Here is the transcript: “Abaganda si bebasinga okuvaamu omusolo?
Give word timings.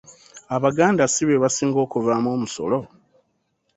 “Abaganda 0.55 1.03
si 1.13 1.21
bebasinga 1.29 1.77
okuvaamu 1.85 2.27
omusolo? 2.35 2.79